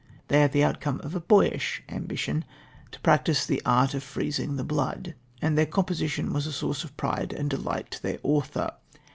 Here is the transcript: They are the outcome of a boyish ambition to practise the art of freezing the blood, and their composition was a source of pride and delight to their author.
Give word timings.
They 0.29 0.41
are 0.41 0.47
the 0.47 0.63
outcome 0.63 0.99
of 1.03 1.13
a 1.13 1.19
boyish 1.19 1.83
ambition 1.87 2.43
to 2.89 2.99
practise 3.01 3.45
the 3.45 3.61
art 3.67 3.93
of 3.93 4.01
freezing 4.01 4.55
the 4.55 4.63
blood, 4.63 5.13
and 5.43 5.55
their 5.55 5.67
composition 5.67 6.33
was 6.33 6.47
a 6.47 6.51
source 6.51 6.83
of 6.83 6.97
pride 6.97 7.31
and 7.33 7.47
delight 7.51 7.91
to 7.91 8.01
their 8.01 8.17
author. 8.23 8.71